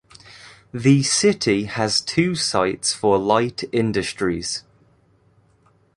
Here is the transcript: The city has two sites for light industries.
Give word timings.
The 0.73 1.03
city 1.03 1.65
has 1.65 2.01
two 2.01 2.33
sites 2.33 2.91
for 2.91 3.19
light 3.19 3.63
industries. 3.71 4.63